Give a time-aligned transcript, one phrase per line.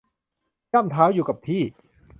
[0.73, 1.61] ย่ำเท้าอยู่กับที่